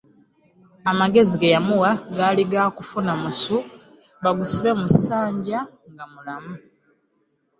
Amagezi 0.91 1.33
ge 1.41 1.53
yamuwa 1.55 1.91
gaali 2.15 2.43
ga 2.51 2.63
kufuna 2.77 3.11
musu 3.21 3.55
bagusibe 4.23 4.71
mu 4.79 4.87
ssanja 4.93 5.59
nga 5.91 6.05
mulamu. 6.13 6.53